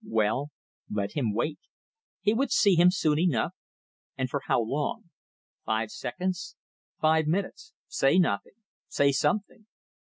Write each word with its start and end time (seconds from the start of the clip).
Well, 0.03 0.49
let 0.89 1.11
him 1.11 1.31
wait. 1.31 1.59
He 2.21 2.33
would 2.33 2.51
see 2.51 2.73
him 2.73 2.89
soon 2.89 3.19
enough. 3.19 3.53
And 4.17 4.31
for 4.31 4.41
how 4.47 4.59
long? 4.59 5.11
Five 5.63 5.91
seconds 5.91 6.55
five 6.99 7.27
minutes 7.27 7.73
say 7.87 8.17
nothing 8.17 8.55
say 8.89 9.11
something. 9.11 9.67